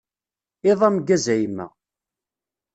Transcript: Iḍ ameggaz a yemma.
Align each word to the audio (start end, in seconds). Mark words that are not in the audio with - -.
Iḍ 0.69 0.81
ameggaz 0.87 1.25
a 1.33 1.35
yemma. 1.37 1.67